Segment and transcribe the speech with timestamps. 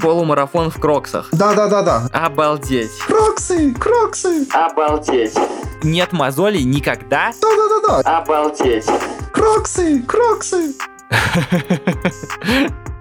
[0.00, 1.28] Полумарафон в кроксах.
[1.32, 2.08] Да-да-да-да.
[2.12, 2.90] Обалдеть.
[3.06, 4.46] Кроксы, кроксы.
[4.52, 5.34] Обалдеть.
[5.82, 7.32] Нет мозолей никогда?
[7.40, 8.18] Да-да-да-да.
[8.18, 8.86] Обалдеть.
[9.32, 10.74] Кроксы, кроксы.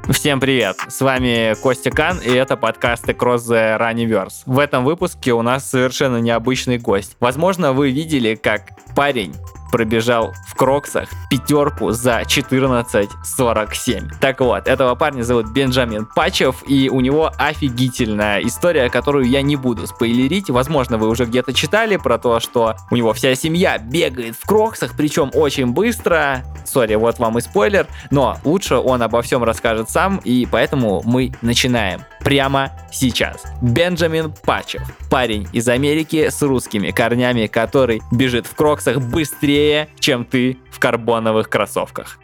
[0.10, 0.76] Всем привет!
[0.90, 4.44] С вами Костя Кан, и это подкаст Across the Runniverse.
[4.46, 7.16] В этом выпуске у нас совершенно необычный гость.
[7.22, 8.64] Возможно, вы видели, как
[8.96, 9.34] парень
[9.74, 14.12] пробежал в кроксах пятерку за 14.47.
[14.22, 19.56] Так вот, этого парня зовут Бенджамин Пачев, и у него офигительная история, которую я не
[19.56, 20.52] буду спойлерить.
[20.52, 24.94] Возможно, вы уже где-то читали про то, что у него вся семья бегает в кроксах,
[24.96, 26.44] причем очень быстро.
[26.66, 31.32] Sorry, вот вам и спойлер, но лучше он обо всем расскажет сам, и поэтому мы
[31.42, 33.44] начинаем прямо сейчас.
[33.62, 39.63] Бенджамин Пачев, парень из Америки с русскими корнями, который бежит в кроксах быстрее,
[40.00, 42.20] чем ты в карбоновых кроссовках.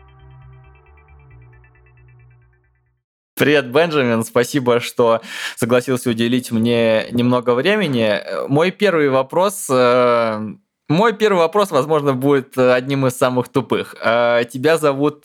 [3.35, 4.25] Привет, Бенджамин.
[4.25, 5.21] Спасибо, что
[5.55, 8.21] согласился уделить мне немного времени.
[8.49, 10.55] Мой первый вопрос э,
[10.89, 13.95] мой первый вопрос, возможно, будет одним из самых тупых.
[14.03, 15.23] Э, тебя зовут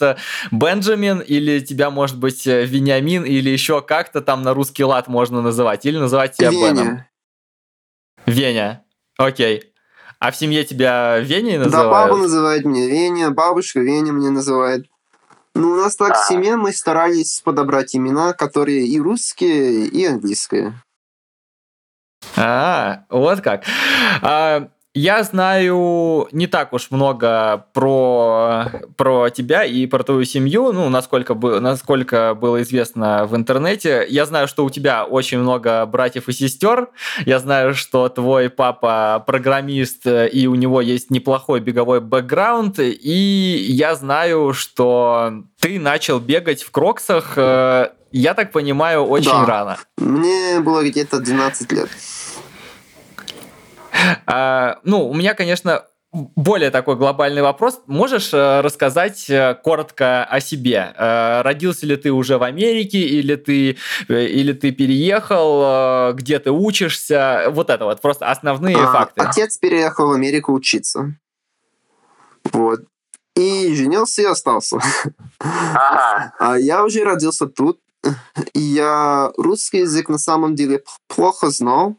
[0.52, 5.84] Бенджамин или тебя, может быть, Вениамин или еще как-то там на русский лад можно называть?
[5.84, 6.70] Или называть тебя Веня.
[6.70, 7.04] Беном?
[8.26, 8.84] Веня.
[9.18, 9.73] Окей.
[10.18, 11.90] А в семье тебя Веней Да, называют?
[11.90, 14.86] папа называет меня Веня, бабушка Веня меня называет.
[15.54, 20.74] Ну, у нас так в семье мы старались подобрать имена, которые и русские, и английские.
[22.36, 23.64] А, вот как.
[24.22, 30.88] А, я знаю не так уж много про, про тебя и про твою семью, ну,
[30.88, 34.06] насколько, бы, насколько было известно в интернете.
[34.08, 36.88] Я знаю, что у тебя очень много братьев и сестер.
[37.26, 42.78] Я знаю, что твой папа программист, и у него есть неплохой беговой бэкграунд.
[42.78, 49.44] И я знаю, что ты начал бегать в кроксах, э, я так понимаю, очень Да.
[49.44, 49.76] рано.
[49.98, 51.88] Мне было где-то 12 лет.
[54.26, 55.84] А, ну, у меня, конечно,
[56.14, 57.80] более такой глобальный вопрос.
[57.86, 60.94] Можешь э, рассказать э, коротко о себе?
[60.96, 63.76] Э, родился ли ты уже в Америке, или ты,
[64.08, 67.46] или ты переехал, где ты учишься?
[67.50, 69.20] Вот это вот, просто основные А, факты.
[69.22, 71.16] Отец переехал в Америку учиться.
[72.52, 72.80] Вот.
[73.34, 74.78] И женился и остался.
[75.40, 77.80] А я уже родился тут.
[78.52, 81.96] Я русский язык на самом деле плохо знал.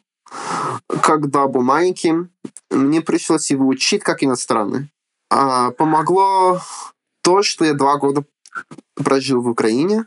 [1.02, 2.32] Когда был маленьким,
[2.70, 4.92] мне пришлось его учить как иностранный.
[5.30, 6.62] А, помогло
[7.22, 8.24] то, что я два года
[8.96, 10.06] прожил в Украине.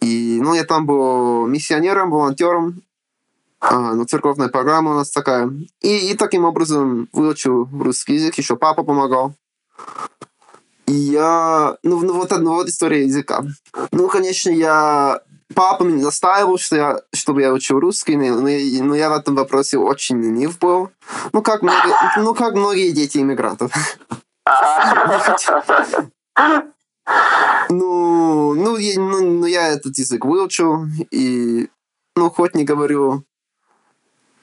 [0.00, 2.82] И, ну, я там был миссионером, волонтером.
[3.60, 5.50] А, ну, церковная программа у нас такая.
[5.80, 8.36] И, и таким образом выучил русский язык.
[8.36, 9.34] Еще папа помогал.
[10.86, 11.76] И я...
[11.82, 13.44] Ну, ну вот, ну, вот история языка.
[13.90, 15.20] Ну, конечно, я...
[15.54, 19.36] Папа меня настаивал, что я, чтобы я учил русский, но, я- но я в этом
[19.36, 20.90] вопросе очень ленив был.
[21.32, 23.72] Ну, как, многие, ну, как многие дети иммигрантов.
[27.68, 31.68] Ну, ну, я, ну, ну, я этот язык выучил, и,
[32.16, 33.24] ну, хоть не говорю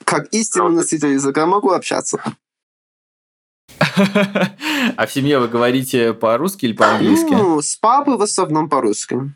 [0.04, 2.22] как истинный носитель языка, могу общаться.
[4.96, 7.32] А в семье вы говорите по-русски или по-английски?
[7.32, 9.34] Ну, с папой в основном по-русски.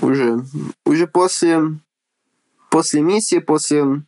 [0.00, 0.44] Уже,
[0.86, 1.60] уже после,
[2.70, 4.02] после миссии, после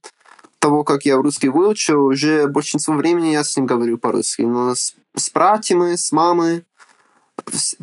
[0.58, 4.42] того, как я русский выучил, уже большинство времени я с ним говорю по-русски.
[4.42, 6.64] Но с, с братьями, с мамой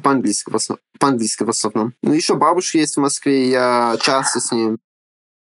[0.01, 0.51] по-английски,
[0.99, 1.93] по-английски в основном.
[2.01, 4.79] Ну, еще бабушка есть в Москве, я часто с ним.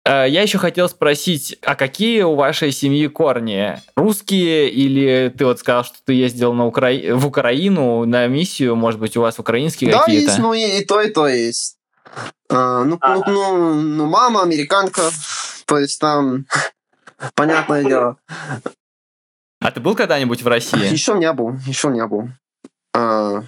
[0.06, 3.82] Э, Я еще хотел спросить, а какие у вашей семьи корни?
[3.96, 6.92] Русские или ты вот сказал, что ты ездил на Укра...
[7.14, 10.32] в Украину на миссию, может быть, у вас украинские Да, какие-то?
[10.32, 11.77] есть, ну и, и то, и то есть.
[12.50, 15.02] А, ну, ну, ну, ну, мама американка,
[15.66, 16.46] то есть там,
[17.36, 18.18] понятное дело.
[19.60, 20.92] А ты был когда-нибудь в России?
[20.92, 22.30] Еще не был, еще не был.
[22.94, 23.44] А,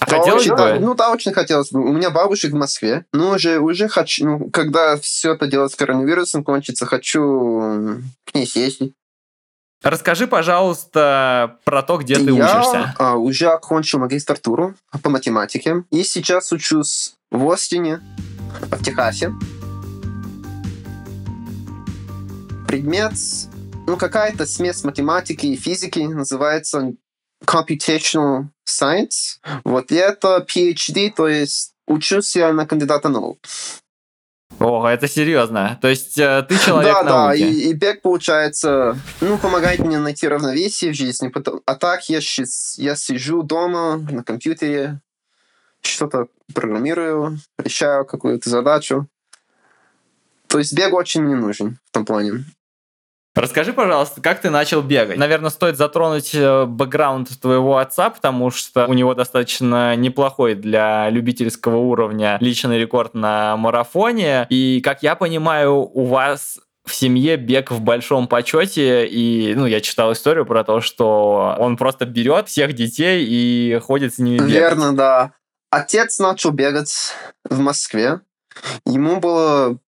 [0.00, 0.56] А да, хотелось очень- бы?
[0.56, 1.80] да, ну да, очень хотелось бы.
[1.80, 3.04] У меня бабушек в Москве.
[3.12, 8.46] Ну, уже, уже хочу, ну, когда все это дело с коронавирусом кончится, хочу к ней
[8.46, 8.94] съездить.
[9.82, 12.94] Расскажи, пожалуйста, про то, где ты Я учишься.
[12.98, 15.84] а, уже окончил магистратуру по математике.
[15.90, 18.00] И сейчас учусь в Остине,
[18.60, 19.32] в Техасе.
[22.68, 23.12] Предмет,
[23.86, 26.92] ну, какая-то смесь математики и физики, называется
[27.44, 29.40] Computational Science.
[29.64, 33.38] Вот и это PhD, то есть учусь я на кандидата наук.
[34.58, 35.78] Ого, это серьезно.
[35.82, 37.40] То есть э, ты человек да, да, науки.
[37.40, 41.28] и, и бег, получается, ну, помогает мне найти равновесие в жизни.
[41.28, 42.20] потом- А так я,
[42.76, 45.00] я сижу дома на компьютере,
[45.82, 49.08] что-то программирую, решаю какую-то задачу.
[50.46, 52.44] То есть бег очень не нужен в том плане.
[53.34, 55.16] Расскажи, пожалуйста, как ты начал бегать?
[55.16, 61.76] Наверное, стоит затронуть э, бэкграунд твоего отца, потому что у него достаточно неплохой для любительского
[61.76, 64.46] уровня личный рекорд на марафоне.
[64.50, 69.80] И, как я понимаю, у вас в семье бег в большом почете, и, ну, я
[69.80, 74.52] читал историю про то, что он просто берет всех детей и ходит с ними бегать.
[74.52, 75.32] Верно, да.
[75.70, 77.14] Отец начал бегать
[77.48, 78.20] в Москве.
[78.84, 79.78] Ему было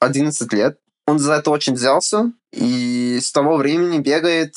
[0.00, 0.78] 11 лет.
[1.08, 4.54] Он за это очень взялся, и с того времени бегает.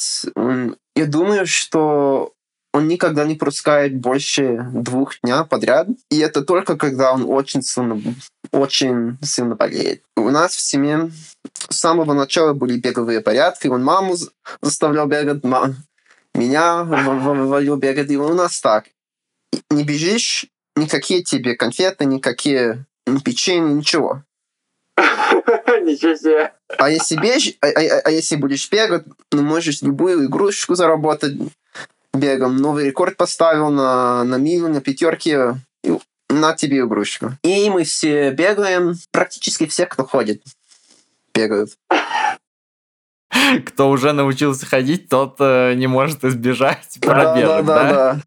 [0.98, 2.34] Я думаю, что
[2.74, 5.88] он никогда не пропускает больше двух дня подряд.
[6.10, 8.02] И это только когда он очень сильно,
[8.52, 10.04] очень сильно болеет.
[10.18, 11.10] У нас в семье
[11.70, 13.68] с самого начала были беговые порядки.
[13.68, 14.18] Он маму
[14.62, 15.78] заставлял бегать, мам,
[16.36, 18.12] меня выводил бегать.
[18.12, 18.88] И у нас так.
[19.70, 22.86] Не бежишь, никакие тебе конфеты, никакие
[23.24, 24.26] печенье, ничего.
[25.82, 26.54] Ничего себе.
[26.78, 27.54] А если, беж...
[27.62, 31.34] а, а, а если будешь бегать, ну, можешь любую игрушку заработать
[32.14, 32.58] бегом.
[32.58, 35.56] Новый рекорд поставил на, на милю, на пятерке.
[35.84, 35.92] И
[36.32, 37.34] на тебе игрушку.
[37.44, 38.96] И мы все бегаем.
[39.12, 40.42] Практически все, кто ходит,
[41.34, 41.72] бегают.
[43.66, 47.62] Кто уже научился ходить, тот э, не может избежать пробежек, да?
[47.62, 48.22] Да, да, да.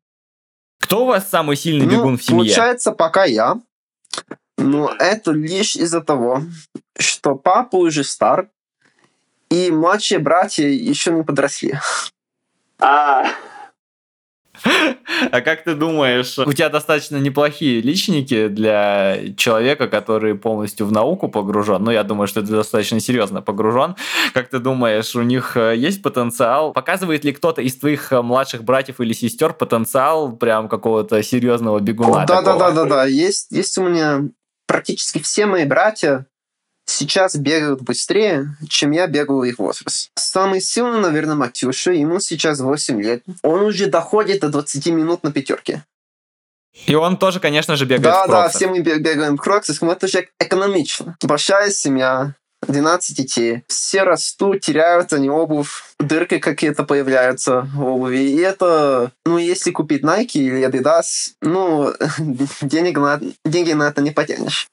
[0.80, 2.40] Кто у вас самый сильный ну, бегун в семье?
[2.40, 3.56] Получается, пока я.
[4.58, 6.42] Но это лишь из-за того,
[6.98, 8.48] что папа уже стар,
[9.50, 11.74] и младшие братья еще не подросли.
[12.78, 13.24] А,
[15.30, 21.28] а как ты думаешь, у тебя достаточно неплохие личники для человека, который полностью в науку
[21.28, 21.82] погружен?
[21.82, 23.96] Ну, я думаю, что ты достаточно серьезно погружен.
[24.32, 26.72] Как ты думаешь, у них э, есть потенциал?
[26.72, 32.24] Показывает ли кто-то из твоих э, младших братьев или сестер потенциал прям какого-то серьезного бегуна?
[32.26, 33.04] Да, да, да, да, да.
[33.04, 34.22] Есть, есть у меня
[34.66, 36.26] практически все мои братья
[36.86, 40.10] сейчас бегают быстрее, чем я бегал их возраст.
[40.14, 43.22] Самый сильный, наверное, Матюша, ему сейчас 8 лет.
[43.42, 45.84] Он уже доходит до 20 минут на пятерке.
[46.86, 48.52] И он тоже, конечно же, бегает да, в кроксах.
[48.52, 51.16] Да, все мы бегаем в кроксах, но это же экономично.
[51.22, 52.34] Большая семья,
[52.66, 53.64] 12 детей.
[53.68, 58.18] Все растут, теряют они обувь, дырки какие-то появляются в обуви.
[58.18, 61.92] И это, ну, если купить Nike или Adidas, ну,
[62.62, 64.68] денег на, деньги на это не потянешь.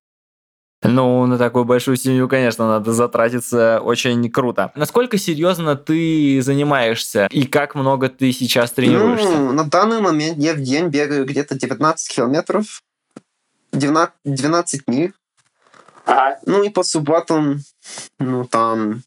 [0.84, 4.72] Ну, на такую большую семью, конечно, надо затратиться очень круто.
[4.76, 9.30] Насколько серьезно ты занимаешься и как много ты сейчас тренируешься?
[9.30, 12.82] Ну, на данный момент я в день бегаю где-то 19 километров,
[13.74, 15.14] 12, 12 миль.
[16.06, 16.40] Ага.
[16.48, 17.60] Ну и по субботам,
[18.20, 19.04] ну там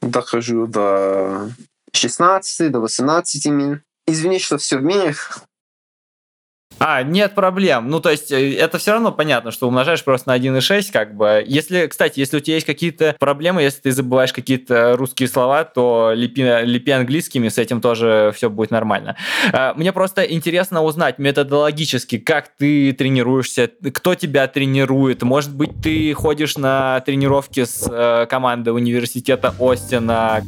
[0.00, 1.50] дохожу до
[1.92, 3.82] 16, до 18 миль.
[4.06, 5.40] Извини, что все в милях.
[6.78, 7.88] А, нет проблем.
[7.88, 11.44] Ну, то есть, э, это все равно понятно, что умножаешь просто на 1,6, как бы.
[11.46, 16.12] Если, кстати, если у тебя есть какие-то проблемы, если ты забываешь какие-то русские слова, то
[16.14, 19.16] лепи, лепи английскими, с этим тоже все будет нормально.
[19.52, 25.22] А, мне просто интересно узнать методологически, как ты тренируешься, кто тебя тренирует.
[25.22, 30.42] Может быть, ты ходишь на тренировки с э, командой университета Остина,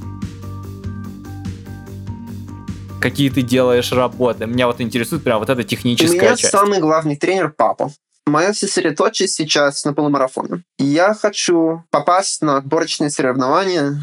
[3.11, 4.47] какие ты делаешь работы.
[4.47, 6.51] Меня вот интересует прям вот эта техническая У меня часть.
[6.51, 7.93] самый главный тренер папа.
[8.27, 10.65] Моя сосредоточие сейчас на полумарафоне.
[10.79, 14.03] Я хочу попасть на отборочные соревнования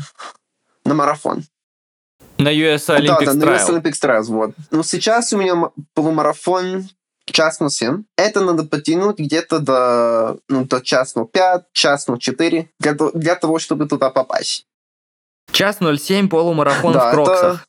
[0.86, 1.44] на марафон.
[2.38, 4.52] На US Olympic да, да, на US Olympic Trials, вот.
[4.72, 6.88] Но сейчас у меня полумарафон
[7.26, 8.04] час на 7.
[8.18, 13.36] Это надо потянуть где-то до, ну, до час на 5, час на 4, для, для
[13.36, 14.66] того, чтобы туда попасть.
[15.52, 17.68] Час 07 полумарафон да, в Кроксах.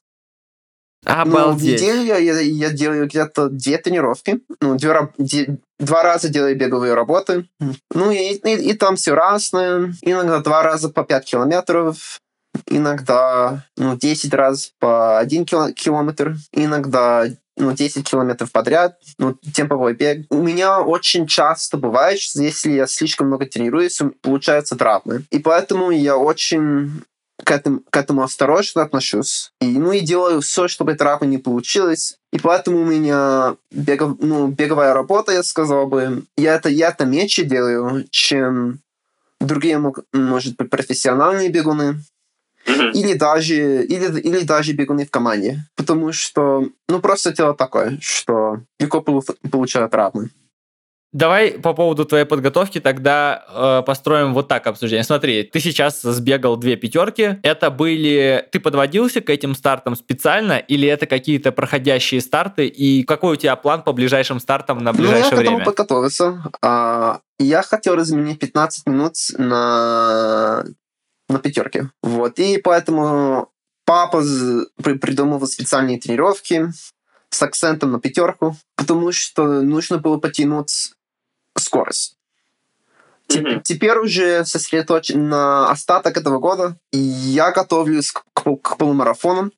[1.04, 1.34] Обалдеть.
[1.34, 4.40] Ну, в неделю я, я, я делаю где-то две тренировки.
[4.60, 7.46] Ну, две, две, два раза делаю беговые работы.
[7.92, 9.94] Ну, и, и, и там все разное.
[10.02, 12.20] Иногда два раза по 5 километров.
[12.66, 16.36] Иногда ну, 10 раз по 1 километр.
[16.52, 20.26] Иногда ну, 10 километров подряд, ну, темповой бег.
[20.30, 25.24] У меня очень часто бывает, что если я слишком много тренируюсь, получаются травмы.
[25.30, 27.04] И поэтому я очень
[27.44, 29.52] к этому, к этому осторожно отношусь.
[29.60, 32.18] И, ну и делаю все, чтобы травма не получилась.
[32.32, 37.04] И поэтому у меня бегов, ну, беговая работа, я сказал бы, я это, я это
[37.04, 38.80] меньше делаю, чем
[39.40, 39.78] другие,
[40.12, 42.00] может быть, профессиональные бегуны.
[42.66, 45.64] Или даже, или, или даже бегуны в команде.
[45.76, 50.30] Потому что, ну, просто тело такое, что легко получают травмы.
[51.14, 55.04] Давай по поводу твоей подготовки тогда э, построим вот так обсуждение.
[55.04, 57.38] Смотри, ты сейчас сбегал две пятерки.
[57.44, 58.44] Это были...
[58.50, 62.66] Ты подводился к этим стартам специально или это какие-то проходящие старты?
[62.66, 65.64] И какой у тебя план по ближайшим стартам на ближайшее ну, я время?
[65.64, 66.42] подготовиться.
[66.60, 70.64] А, я хотел изменить 15 минут на,
[71.28, 71.90] на пятерке.
[72.02, 72.40] Вот.
[72.40, 73.50] И поэтому
[73.86, 74.20] папа
[74.82, 76.72] придумывал специальные тренировки
[77.30, 80.90] с акцентом на пятерку, потому что нужно было потянуть
[81.58, 82.16] скорость.
[83.28, 83.62] Mm-hmm.
[83.64, 86.76] Теперь уже сосредоточен на остаток этого года.
[86.92, 89.50] И я готовлюсь к, к, к полумарафону.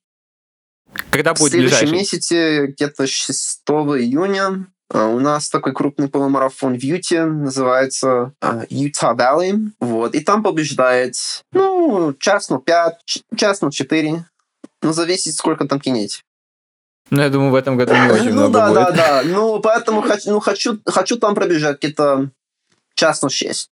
[1.11, 1.93] Когда будет В следующем ближайший?
[1.93, 9.17] месяце, где-то 6 июня, а, у нас такой крупный полумарафон в Юте, называется uh, Utah
[9.17, 9.73] Valley.
[9.81, 10.15] Вот.
[10.15, 11.17] И там побеждает,
[11.53, 14.25] ну, час на 5, час на 4.
[14.83, 16.23] Ну, зависит, сколько там кинете.
[17.11, 18.75] Ну, я думаю, в этом году не очень ну, много да, будет.
[18.75, 19.23] да, да.
[19.25, 22.31] Ну, поэтому хочу, ну, хочу, хочу там пробежать где-то
[22.95, 23.71] час на 6.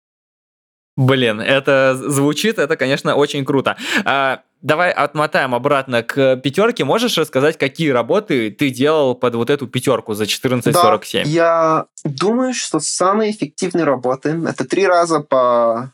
[0.97, 3.77] Блин, это звучит, это, конечно, очень круто.
[4.03, 6.83] А, давай отмотаем обратно к пятерке.
[6.83, 11.23] Можешь рассказать, какие работы ты делал под вот эту пятерку за 14.47?
[11.23, 15.93] Да, я думаю, что самые эффективные работы это три раза по,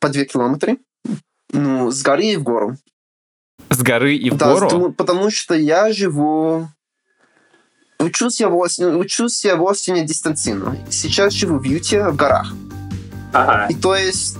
[0.00, 0.76] по 2 километра.
[1.52, 2.76] Ну, с горы и в гору.
[3.70, 4.66] С горы и в да, гору?
[4.66, 6.68] Потому, потому что я живу
[8.00, 10.76] Учусь я, в Остине, учусь я в Остине дистанционно.
[10.88, 12.52] Сейчас живу в Юте, в горах.
[13.32, 13.66] Ага.
[13.70, 14.36] И то есть...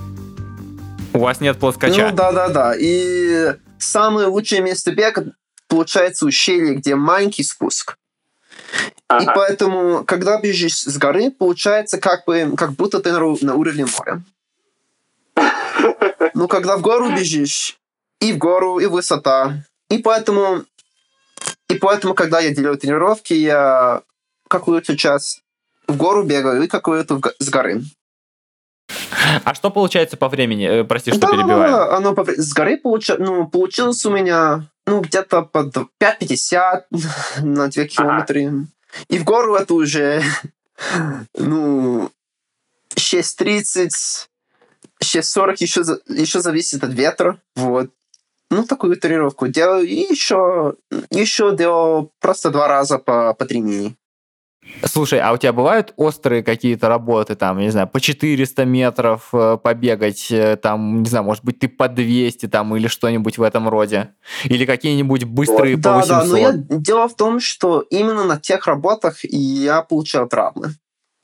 [1.13, 2.09] У вас нет плоскоча?
[2.09, 2.73] Ну, да-да-да.
[2.79, 5.33] И самое лучшее место бега
[5.67, 7.97] получается ущелье, где маленький спуск.
[9.09, 9.23] Ага.
[9.23, 13.85] И поэтому, когда бежишь с горы, получается как бы, как будто ты на, на уровне
[13.85, 14.21] моря.
[16.35, 17.77] Ну, когда в гору бежишь,
[18.21, 19.65] и в гору, и высота.
[19.89, 20.63] И поэтому
[21.69, 24.01] и поэтому, когда я делаю тренировки, я
[24.47, 25.43] какую-то часть
[25.87, 27.81] в гору бегаю и какую-то с горы.
[29.43, 30.81] А что получается по времени?
[30.81, 31.93] Э, Прости, что да, перебиваю.
[31.93, 32.25] Оно по...
[32.25, 33.15] с горы получа...
[33.17, 36.83] ну, получилось у меня ну, где-то под 5,50
[37.41, 38.39] на 2 километра.
[38.39, 38.65] Ага.
[39.07, 40.23] И в гору это уже
[41.37, 42.11] ну,
[42.95, 43.89] 6.30,
[45.03, 47.39] 6.40 еще, еще зависит от ветра.
[47.55, 47.91] Вот
[48.49, 50.75] ну, такую тренировку делаю, и еще,
[51.11, 53.95] еще делал просто два раза по, по три мини.
[54.83, 59.57] Слушай, а у тебя бывают острые какие-то работы, там, не знаю, по 400 метров э,
[59.61, 63.67] побегать, э, там, не знаю, может быть, ты по 200 там или что-нибудь в этом
[63.67, 64.13] роде?
[64.45, 66.09] Или какие-нибудь быстрые да, по 800?
[66.09, 70.75] Да, но я, дело в том, что именно на тех работах я получал травмы.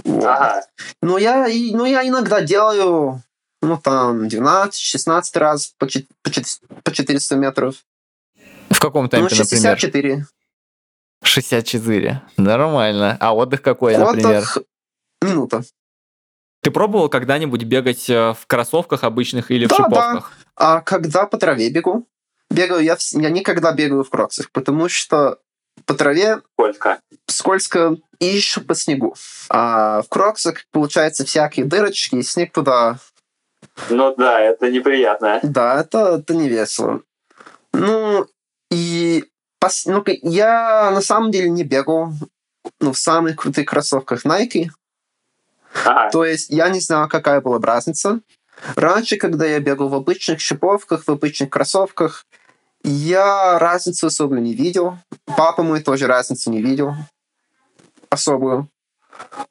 [0.03, 0.23] Вот.
[0.23, 0.61] Ага.
[1.01, 3.21] Но, я, но я иногда делаю
[3.61, 5.87] ну, там, 12-16 раз по,
[6.83, 7.75] по 400 метров.
[8.69, 9.87] В каком темпе, ну, 64.
[9.87, 10.27] например?
[11.23, 12.21] 64.
[12.37, 13.17] Нормально.
[13.19, 14.43] А отдых какой, отдых например?
[15.21, 15.63] минута.
[16.61, 20.31] Ты пробовал когда-нибудь бегать э, в кроссовках обычных или да, в шиповках?
[20.57, 20.77] Да.
[20.77, 22.07] А когда по траве бегу,
[22.49, 25.39] бегаю я, я никогда бегаю в кроксах, потому что
[25.85, 26.99] по траве скользко.
[27.27, 29.15] скользко и еще по снегу.
[29.49, 32.97] А в кроксах получается всякие дырочки, и снег туда
[33.89, 35.39] ну да, это неприятно.
[35.43, 37.01] Да, это, это не весело.
[37.73, 38.25] Ну,
[38.71, 39.25] и
[39.59, 39.85] пос...
[39.85, 42.11] ну, я на самом деле не бегал
[42.79, 44.69] ну, в самых крутых кроссовках Nike.
[45.83, 46.09] Ага.
[46.11, 48.21] То есть я не знаю, какая была бы разница.
[48.75, 52.25] Раньше, когда я бегал в обычных шиповках, в обычных кроссовках,
[52.83, 54.97] я разницу особо не видел.
[55.25, 56.93] Папа мой тоже разницу не видел.
[58.09, 58.69] Особую.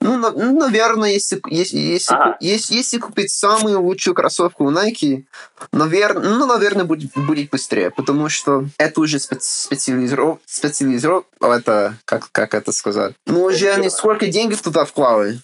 [0.01, 2.37] Ну, на, ну, наверное, если, если, если, ага.
[2.41, 5.25] если, если купить самую лучшую кроссовку у Nike,
[5.73, 11.25] наверное, ну, наверное, будет, будет быстрее, потому что это уже специализировано, специализиров...
[11.41, 13.15] это, как, как это сказать?
[13.27, 15.41] Ну, уже они сколько денег туда вкладывали,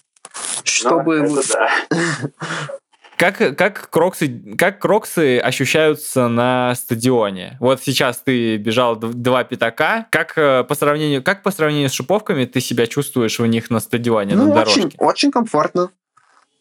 [0.64, 1.22] чтобы...
[1.22, 1.70] Ну, да.
[3.20, 7.58] Как, как, кроксы, как кроксы ощущаются на стадионе?
[7.60, 10.06] Вот сейчас ты бежал два пятака.
[10.10, 13.80] Как э, по сравнению, как по сравнению с шиповками ты себя чувствуешь в них на
[13.80, 14.86] стадионе, ну, на дорожке?
[14.86, 15.90] Очень, очень комфортно.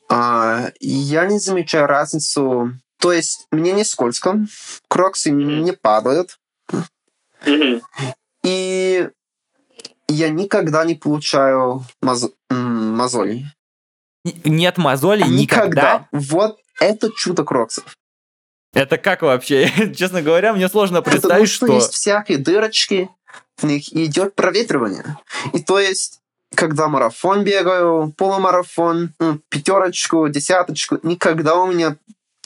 [0.10, 2.74] А, я не замечаю разницу.
[3.00, 4.46] То есть мне не скользко,
[4.90, 5.62] кроксы mm-hmm.
[5.62, 6.40] не падают.
[7.46, 7.82] Mm-hmm.
[8.44, 9.10] И
[10.10, 12.30] я никогда не получаю маз...
[12.50, 13.46] мозолей.
[14.44, 16.08] Нет мозолей никогда.
[16.08, 16.08] никогда.
[16.12, 17.96] Вот это чудо кроксов.
[18.74, 19.72] Это как вообще?
[19.96, 21.76] Честно говоря, мне сложно представить, Потому что, что...
[21.76, 23.10] есть всякие дырочки,
[23.58, 25.18] в них идет проветривание.
[25.54, 26.20] И то есть,
[26.56, 31.98] когда марафон бегаю, полумарафон, ну, пятерочку, десяточку, никогда у меня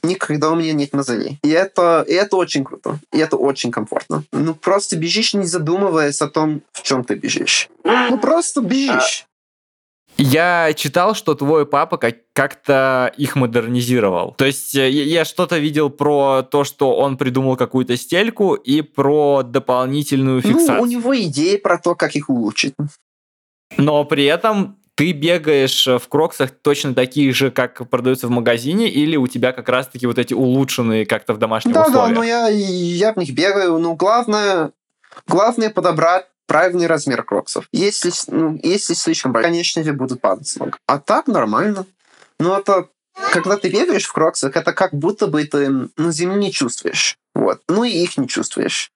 [0.03, 1.39] никогда у меня нет мозолей.
[1.43, 2.99] И это, и это очень круто.
[3.13, 4.23] И это очень комфортно.
[4.33, 7.69] Ну, просто бежишь, не задумываясь о том, в чем ты бежишь.
[7.85, 9.25] Ну, просто бежишь.
[10.17, 11.97] Я читал, что твой папа
[12.33, 14.35] как-то их модернизировал.
[14.37, 19.43] То есть э, я что-то видел про то, что он придумал какую-то стельку и про
[19.43, 20.77] дополнительную фиксацию.
[20.77, 22.75] Ну, у него идеи про то, как их улучшить.
[23.77, 29.15] Но при этом ты бегаешь в кроксах точно такие же, как продаются в магазине, или
[29.17, 32.09] у тебя как раз-таки вот эти улучшенные как-то в домашних да, условиях?
[32.09, 33.79] Да, но я, я в них бегаю.
[33.79, 34.71] Но главное,
[35.27, 37.67] главное подобрать правильный размер кроксов.
[37.71, 40.77] Если, ну, если слишком большой, конечно же, будут падать ног.
[40.87, 41.85] А так нормально.
[42.39, 42.89] Но это
[43.31, 47.17] когда ты бегаешь в кроксах, это как будто бы ты на земле не чувствуешь.
[47.35, 47.61] Вот.
[47.67, 48.91] Ну и их не чувствуешь.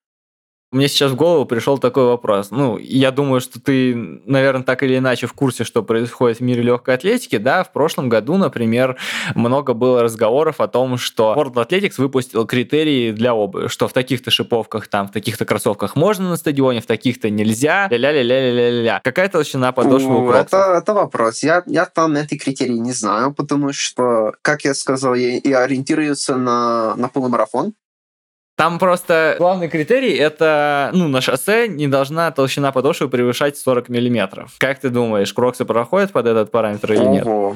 [0.72, 2.52] Мне сейчас в голову пришел такой вопрос.
[2.52, 3.96] Ну, я думаю, что ты,
[4.26, 7.38] наверное, так или иначе в курсе, что происходит в мире легкой атлетики.
[7.38, 8.98] Да, в прошлом году, например,
[9.34, 14.30] много было разговоров о том, что World Athletics выпустил критерии для обуви, что в таких-то
[14.30, 19.00] шиповках, там, в таких-то кроссовках можно на стадионе, в таких-то нельзя, ля-ля-ля-ля-ля-ля.
[19.06, 21.44] Какая толщина подошвы у это, это вопрос.
[21.44, 26.28] Я, я там эти критерии не знаю, потому что, как я сказал, я, я ориентируюсь
[26.28, 27.74] на, на полумарафон.
[28.58, 34.56] Там просто главный критерий это, ну, на шоссе не должна толщина подошвы превышать 40 миллиметров.
[34.58, 37.28] Как ты думаешь, кроксы проходят под этот параметр или нет?
[37.28, 37.56] Ого.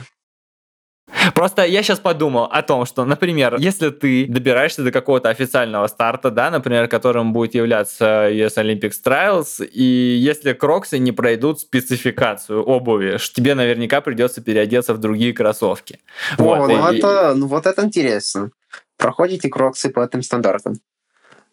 [1.34, 6.30] Просто я сейчас подумал о том, что, например, если ты добираешься до какого-то официального старта,
[6.30, 13.18] да, например, которым будет являться US Olympics Trials, и если кроксы не пройдут спецификацию обуви,
[13.34, 16.00] тебе наверняка придется переодеться в другие кроссовки.
[16.38, 16.98] О, вот, ну, и...
[16.98, 18.52] это, ну вот это интересно.
[18.98, 20.76] Проходите кроксы по этим стандартам.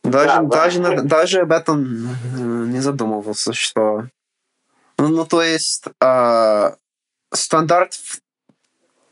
[0.05, 1.02] Даже, да, даже, да.
[1.02, 4.09] даже об этом не задумывался, что...
[4.97, 6.71] Ну, ну то есть э,
[7.33, 8.21] стандарт в,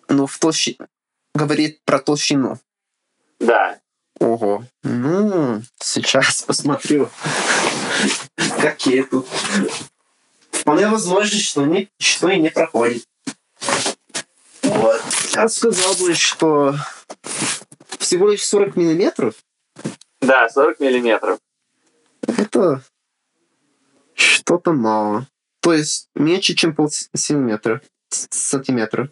[0.08, 0.88] ну, в толщине
[1.34, 2.58] говорит про толщину.
[3.38, 3.78] Да.
[4.18, 4.64] Ого.
[4.82, 7.10] Ну, сейчас посмотрю,
[8.60, 9.28] какие тут.
[10.50, 13.04] Вполне возможно, что, не, что и не проходит.
[14.62, 15.02] Вот.
[15.34, 16.74] Я сказал бы, что
[17.98, 19.34] всего лишь 40 миллиметров
[20.20, 21.38] да, 40 миллиметров.
[22.26, 22.82] Это
[24.14, 25.26] что-то мало.
[25.60, 27.82] То есть меньше, чем полсантиметра.
[28.08, 29.10] Сантиметра.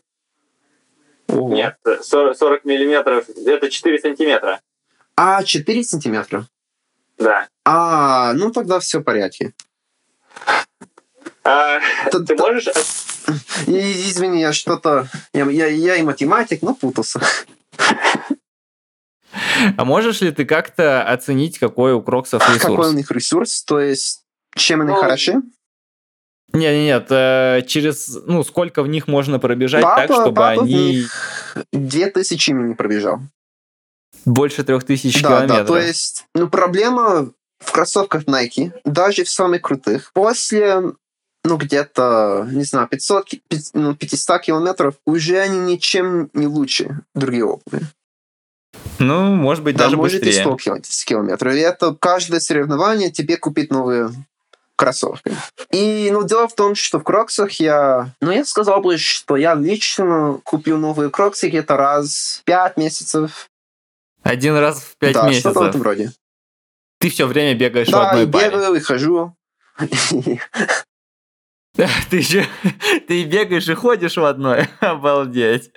[1.28, 1.54] Ого.
[1.54, 4.60] Нет, 40, 40 миллиметров это 4 сантиметра.
[5.16, 6.46] А, 4 сантиметра?
[7.18, 7.48] Да.
[7.64, 9.54] А, ну тогда все в порядке.
[11.44, 12.68] А, ты можешь...
[13.66, 15.08] Извини, я что-то...
[15.32, 17.20] Я, я, я и математик, но путался.
[19.76, 22.62] А можешь ли ты как-то оценить, какой у Кроксов ресурс?
[22.62, 23.62] Какой у них ресурс?
[23.64, 24.22] То есть,
[24.56, 25.42] чем они ну, хороши?
[26.52, 31.04] Нет, нет, нет, через, ну, сколько в них можно пробежать папа, так, чтобы папа они...
[31.72, 33.20] Две тысячи не пробежал.
[34.24, 35.58] Больше трех тысяч да, километров.
[35.58, 40.82] Да, то есть, ну, проблема в кроссовках Nike, даже в самых крутых, после,
[41.44, 47.44] ну, где-то, не знаю, 500, 500 ну, 500 километров, уже они ничем не лучше другие
[47.44, 47.82] обуви.
[48.98, 50.42] Ну, может быть, да, даже может быстрее.
[50.42, 51.54] и 100 километров.
[51.54, 54.10] И это каждое соревнование тебе купить новые
[54.76, 55.32] кроссовки.
[55.70, 58.10] И, ну, дело в том, что в кроксах я...
[58.20, 63.48] Ну, я сказал бы, что я лично купил новые кроксы где-то раз в 5 месяцев.
[64.22, 65.44] Один раз в 5 да, месяцев?
[65.44, 66.12] Да, что-то в этом роде.
[66.98, 68.50] Ты все время бегаешь да, в одной паре?
[68.50, 69.36] Да, бегаю, и хожу.
[72.10, 72.46] Ты же
[73.08, 74.68] ты бегаешь и ходишь в одной.
[74.80, 75.72] Обалдеть.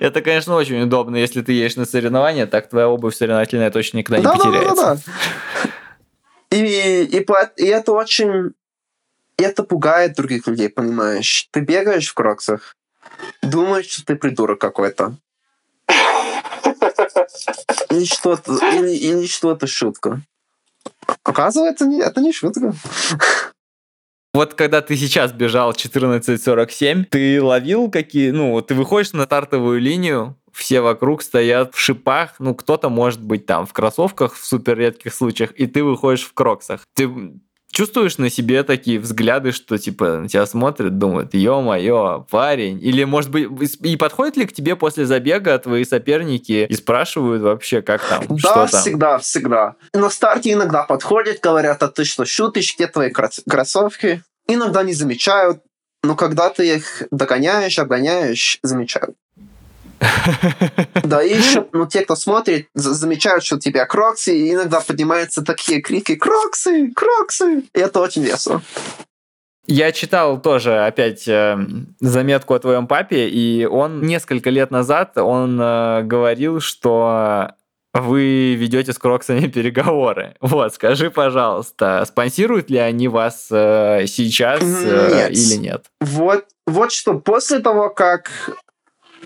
[0.00, 4.18] Это, конечно, очень удобно, если ты едешь на соревнования, так твоя обувь соревновательная точно никогда
[4.18, 4.74] не да, потеряется.
[4.76, 5.00] Да, да,
[6.50, 6.56] да.
[6.56, 8.52] И, и, и это очень...
[9.36, 11.48] Это пугает других людей, понимаешь?
[11.50, 12.76] Ты бегаешь в кроксах,
[13.42, 15.16] думаешь, что ты придурок какой-то.
[17.90, 20.20] Или что-то, или, или что-то шутка.
[21.24, 22.72] Оказывается, это не шутка.
[24.32, 28.30] Вот когда ты сейчас бежал 14.47, ты ловил какие...
[28.30, 33.46] Ну, ты выходишь на стартовую линию, все вокруг стоят в шипах, ну, кто-то может быть
[33.46, 36.82] там в кроссовках в супер редких случаях, и ты выходишь в кроксах.
[36.94, 37.10] Ты
[37.80, 42.78] чувствуешь на себе такие взгляды, что типа на тебя смотрят, думают, ё-моё, парень?
[42.82, 47.80] Или, может быть, и подходят ли к тебе после забега твои соперники и спрашивают вообще,
[47.80, 48.66] как там, да, что там?
[48.66, 49.76] всегда, всегда.
[49.94, 54.22] На старте иногда подходят, говорят, а ты что, шутишь, где твои кроссовки?
[54.46, 55.62] Иногда не замечают,
[56.02, 59.16] но когда ты их догоняешь, обгоняешь, замечают.
[61.04, 65.42] Да, и еще, ну, те, кто смотрит, замечают, что у тебя кроксы, и иногда поднимаются
[65.42, 66.90] такие крики «Кроксы!
[66.94, 68.62] Кроксы!» И это очень весело.
[69.66, 71.56] Я читал тоже опять э,
[72.00, 77.52] заметку о твоем папе, и он несколько лет назад он э, говорил, что
[77.92, 80.34] вы ведете с Кроксами переговоры.
[80.40, 85.30] Вот, скажи, пожалуйста, спонсируют ли они вас э, сейчас э, нет.
[85.30, 85.84] или нет?
[86.00, 88.30] Вот, вот что, после того, как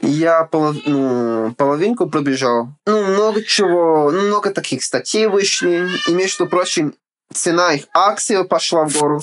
[0.03, 0.77] я полов...
[0.87, 6.95] ну, половинку пробежал, ну, много чего, ну, много таких статей вышли, и, между прочим,
[7.33, 9.21] цена их акций пошла в гору.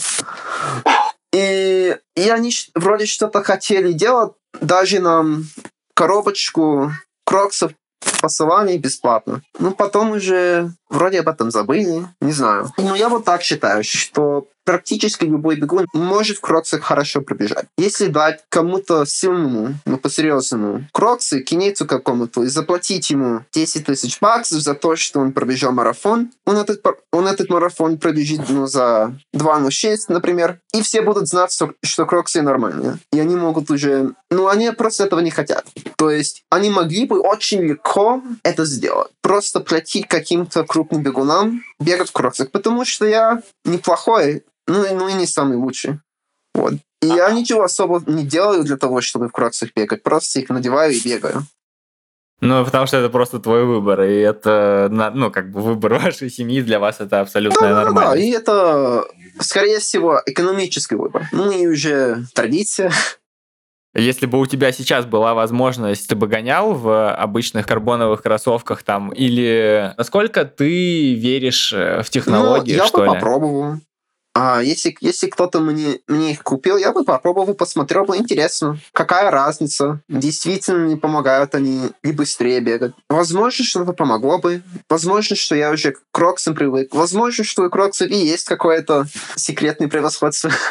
[1.33, 5.45] И, и они вроде что-то хотели делать, даже нам
[5.95, 6.91] коробочку
[7.25, 7.71] кроксов
[8.21, 9.41] посылали бесплатно.
[9.59, 12.71] Ну, потом уже вроде об этом забыли, не знаю.
[12.77, 17.65] Но я вот так считаю, что практически любой бегун может в кроксах хорошо пробежать.
[17.77, 24.61] Если дать кому-то сильному, ну, по-серьезному, кроксы, кинейцу какому-то, и заплатить ему 10 тысяч баксов
[24.61, 29.97] за то, что он пробежал марафон, он этот, он этот марафон пробежит ну, за 2.06,
[30.09, 32.97] например, и все будут знать, что, что кроксы нормальные.
[33.11, 34.13] И они могут уже...
[34.29, 35.65] Ну, они просто этого не хотят.
[35.97, 39.11] То есть они могли бы очень легко это сделать.
[39.21, 45.13] Просто платить каким-то крупным бегунам бегать в кроксах, потому что я неплохой ну, ну и
[45.13, 45.99] не самый лучший.
[46.53, 46.73] Вот.
[47.01, 50.03] И я ничего особо не делаю для того, чтобы в кроксах бегать.
[50.03, 51.43] Просто их надеваю и бегаю.
[52.41, 56.61] Ну, потому что это просто твой выбор, и это, ну, как бы выбор вашей семьи
[56.61, 58.11] для вас это абсолютно да, нормально.
[58.11, 59.05] Да, и это,
[59.39, 61.27] скорее всего, экономический выбор.
[61.31, 62.91] Ну и уже традиция.
[63.93, 69.09] Если бы у тебя сейчас была возможность, ты бы гонял в обычных карбоновых кроссовках там,
[69.09, 73.09] или насколько ты веришь э, в технологии, ну, я что бы ли?
[73.09, 73.75] попробовал.
[74.33, 79.29] А если, если кто-то мне, мне их купил, я бы попробовал, посмотрел бы, интересно, какая
[79.29, 82.93] разница, действительно не помогают они и быстрее бегать.
[83.09, 88.09] Возможно, что-то помогло бы, возможно, что я уже к кроксам привык, возможно, что у кроксов
[88.09, 90.51] и есть какое-то секретное превосходство.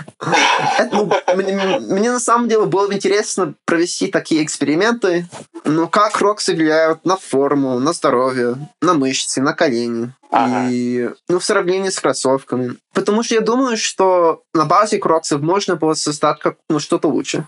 [0.93, 5.29] Ну, мне на самом деле было бы интересно провести такие эксперименты,
[5.71, 10.13] но как кроксы влияют на форму, на здоровье, на мышцы, на колени.
[10.31, 10.69] Ага.
[10.71, 12.77] И, ну, в сравнении с кроссовками.
[12.95, 17.47] Потому что я думаю, что на базе кроксов можно было создать как, ну, что-то лучше.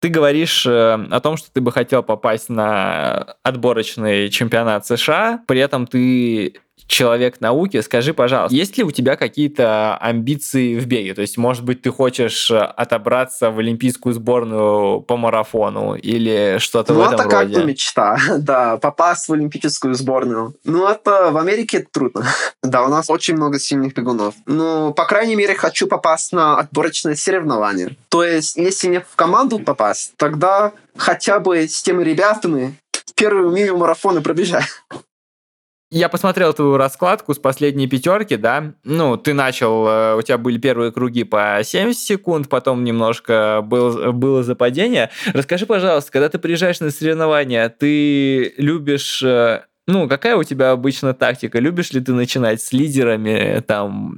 [0.00, 5.58] Ты говоришь э, о том, что ты бы хотел попасть на отборочный чемпионат США, при
[5.58, 11.14] этом ты человек науки, скажи, пожалуйста, есть ли у тебя какие-то амбиции в беге?
[11.14, 16.92] То есть, может быть, ты хочешь э, отобраться в олимпийскую сборную по марафону или что-то
[16.92, 17.54] ну, в этом это роде?
[17.54, 20.54] как бы мечта, да, попасть в олимпийскую сборную.
[20.64, 22.26] Ну, это в Америке трудно.
[22.62, 24.34] да, у нас очень много сильных бегунов.
[24.46, 27.96] Ну, по крайней мере, хочу попасть на отборочные соревнования.
[28.08, 32.76] То есть, если не в команду попасть, тогда хотя бы с теми ребятами
[33.16, 34.66] первую милю марафона пробежать.
[35.90, 38.74] Я посмотрел твою раскладку с последней пятерки, да.
[38.82, 44.12] Ну, ты начал, э, у тебя были первые круги по 70 секунд, потом немножко был,
[44.12, 45.10] было западение.
[45.32, 51.14] Расскажи, пожалуйста, когда ты приезжаешь на соревнования, ты любишь э, ну, какая у тебя обычно
[51.14, 51.60] тактика?
[51.60, 54.16] Любишь ли ты начинать с лидерами, там,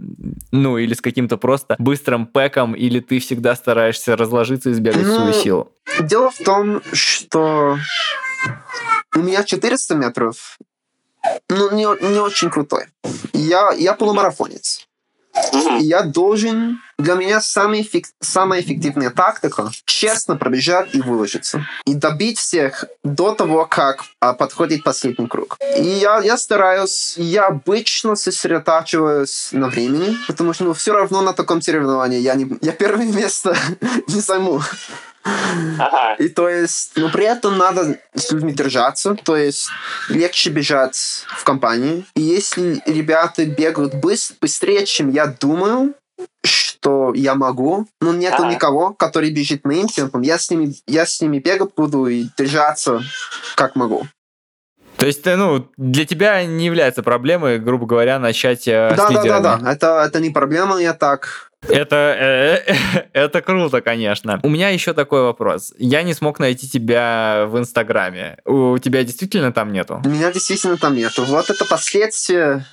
[0.50, 5.16] ну, или с каким-то просто быстрым пэком, или ты всегда стараешься разложиться и сбегать ну,
[5.16, 5.72] свою силу?
[6.00, 7.76] Дело в том, что
[9.14, 10.57] у меня 400 метров,
[11.48, 12.86] ну, не, не очень крутой.
[13.32, 14.88] Я, я полумарафонец.
[15.80, 16.80] Я должен...
[16.98, 21.64] Для меня самая, эффек, самая эффективная тактика— честно пробежать и выложиться.
[21.86, 25.56] И добить всех до того, как а, подходит последний круг.
[25.76, 27.14] И я, я стараюсь...
[27.16, 32.58] Я обычно сосредотачиваюсь на времени, потому что ну, все равно на таком соревновании я, не,
[32.62, 33.56] я первое место
[34.08, 34.60] не займу.
[35.78, 36.14] Ага.
[36.18, 39.68] И то есть, но при этом надо с людьми держаться, то есть
[40.08, 42.04] легче бежать в компании.
[42.14, 45.94] И если ребята бегают быстрее, чем я думаю,
[46.44, 48.54] что я могу, но нету ага.
[48.54, 53.02] никого, который бежит моим темпом, я с ними, я с ними бегать буду и держаться
[53.54, 54.06] как могу.
[54.98, 59.14] То есть, э, ну, для тебя не является проблемой, грубо говоря, начать э, да, с
[59.14, 64.40] да, Да, да, да, это, это не проблема, я так это, э, это круто, конечно.
[64.42, 65.75] У меня еще такой вопрос.
[65.79, 68.38] Я не смог найти тебя в Инстаграме.
[68.44, 70.01] У тебя действительно там нету?
[70.05, 71.25] У меня действительно там нету.
[71.25, 72.64] Вот это последствия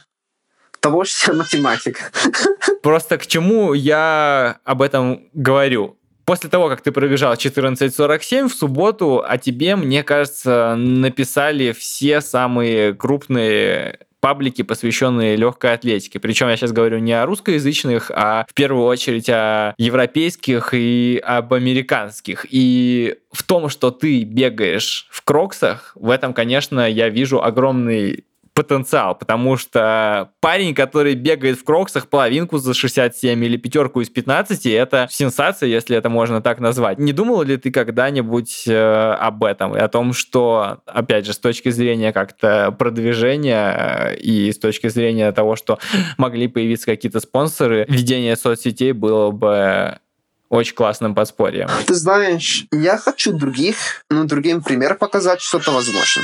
[0.79, 2.11] того, что я математик.
[2.83, 5.97] Просто к чему я об этом говорю?
[6.25, 12.95] После того, как ты пробежал 14.47 в субботу, о тебе, мне кажется, написали все самые
[12.95, 16.19] крупные паблики, посвященные легкой атлетике.
[16.19, 21.53] Причем я сейчас говорю не о русскоязычных, а в первую очередь о европейских и об
[21.53, 22.47] американских.
[22.49, 28.23] И в том, что ты бегаешь в кроксах, в этом, конечно, я вижу огромный
[28.55, 34.65] потенциал, потому что парень, который бегает в кроксах половинку за 67 или пятерку из 15,
[34.67, 36.97] это сенсация, если это можно так назвать.
[36.97, 41.37] Не думал ли ты когда-нибудь э, об этом и о том, что, опять же, с
[41.37, 45.77] точки зрения как-то продвижения э, и с точки зрения того, что
[46.17, 49.99] могли появиться какие-то спонсоры, ведение соцсетей было бы
[50.47, 51.67] очень классным подспорьем.
[51.87, 56.23] Ты знаешь, я хочу других, ну, другим пример показать, что это возможно.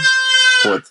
[0.63, 0.83] Вот.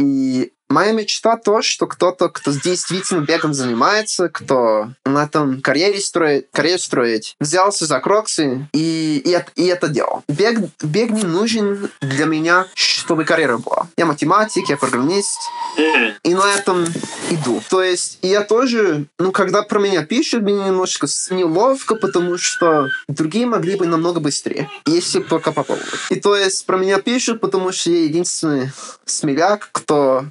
[0.00, 6.48] И моя мечта то, что кто-то, кто действительно бегом занимается, кто на этом карьере строит,
[6.52, 10.24] карьеру строить, взялся за кроксы и, и, и это делал.
[10.28, 13.88] Бег, бег не нужен для меня, чтобы карьера была.
[13.96, 15.38] Я математик, я программист,
[15.76, 16.84] и на этом
[17.30, 17.62] иду.
[17.68, 23.46] То есть я тоже, ну, когда про меня пишут, мне немножко неловко, потому что другие
[23.46, 25.88] могли бы намного быстрее, если только попробовать.
[26.10, 28.70] И то есть про меня пишут, потому что я единственный
[29.04, 30.26] смеляк, кто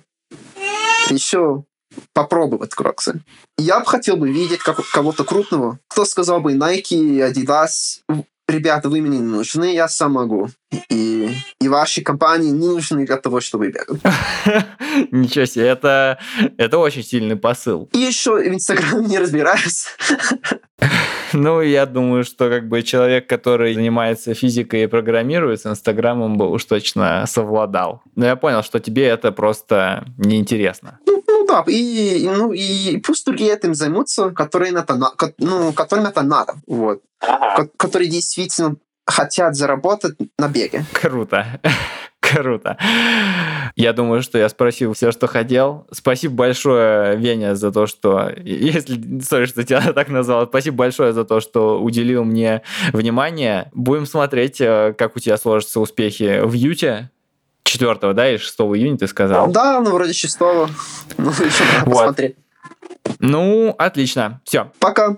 [1.13, 1.65] еще
[2.13, 3.21] попробовать кроксы.
[3.57, 7.99] Я бы хотел бы видеть как, кого-то крупного, кто сказал бы Nike, Adidas,
[8.47, 10.49] ребята, вы мне не нужны, я сам могу.
[10.89, 14.01] И, и ваши компании не нужны для того, чтобы бегать.
[15.11, 16.19] Ничего себе, это,
[16.57, 17.89] это очень сильный посыл.
[17.93, 19.87] И еще в Инстаграме не разбираюсь.
[21.33, 26.49] Ну, я думаю, что как бы человек, который занимается физикой и программирует, с Инстаграмом бы
[26.49, 28.01] уж точно совладал.
[28.15, 30.99] Но я понял, что тебе это просто неинтересно.
[31.07, 34.97] Ну, ну да, и, ну, и пусть другие этим займутся, которые это,
[35.37, 36.55] ну, которым это надо.
[36.67, 37.01] Вот.
[37.19, 37.69] Ага.
[37.77, 40.85] Которые действительно хотят заработать на беге.
[40.93, 41.59] Круто.
[42.31, 42.77] Круто.
[43.75, 45.87] Я думаю, что я спросил все, что хотел.
[45.91, 48.31] Спасибо большое, Веня, за то, что...
[48.43, 49.21] Если...
[49.21, 50.47] Сори, что тебя так назвал.
[50.47, 52.61] Спасибо большое за то, что уделил мне
[52.93, 53.69] внимание.
[53.73, 57.09] Будем смотреть, э, как у тебя сложатся успехи в Юте.
[57.63, 59.49] 4 да, и 6 июня ты сказал?
[59.51, 60.67] Да, ну вроде 6 Ну,
[61.17, 61.93] еще вот.
[61.93, 62.35] посмотреть.
[63.19, 64.41] Ну, отлично.
[64.43, 64.71] Все.
[64.79, 65.17] Пока.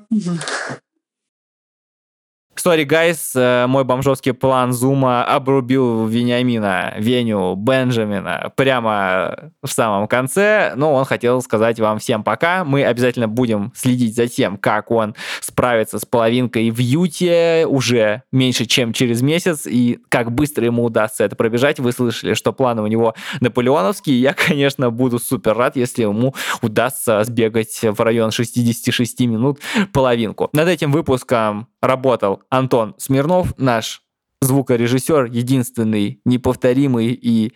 [2.55, 10.73] Sorry, guys, э, мой бомжовский план зума обрубил Вениамина, Веню, Бенджамина прямо в самом конце,
[10.75, 12.63] но он хотел сказать вам всем пока.
[12.63, 18.65] Мы обязательно будем следить за тем, как он справится с половинкой в Юте уже меньше,
[18.65, 21.79] чем через месяц, и как быстро ему удастся это пробежать.
[21.79, 24.21] Вы слышали, что планы у него наполеоновские.
[24.21, 29.59] Я, конечно, буду супер рад, если ему удастся сбегать в район 66 минут
[29.91, 30.49] половинку.
[30.53, 34.01] Над этим выпуском работал Антон Смирнов, наш
[34.41, 37.53] звукорежиссер, единственный, неповторимый и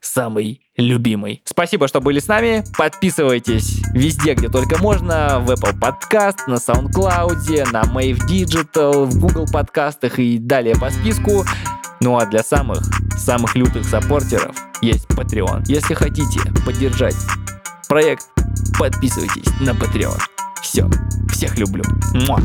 [0.00, 1.42] самый любимый.
[1.44, 2.64] Спасибо, что были с нами.
[2.76, 5.40] Подписывайтесь везде, где только можно.
[5.40, 11.44] В Apple Podcast, на SoundCloud, на Mave Digital, в Google подкастах и далее по списку.
[12.00, 12.82] Ну а для самых,
[13.16, 15.64] самых лютых саппортеров есть Patreon.
[15.66, 17.16] Если хотите поддержать
[17.88, 18.26] проект,
[18.78, 20.18] подписывайтесь на Patreon.
[20.62, 20.88] Все,
[21.30, 21.84] всех люблю.
[22.12, 22.40] Муа.